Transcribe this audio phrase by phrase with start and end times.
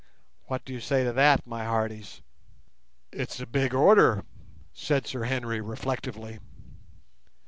[0.47, 2.23] What do you say to that, my hearties?"
[3.11, 4.25] "It's a big order,"
[4.73, 6.39] said Sir Henry, reflectively.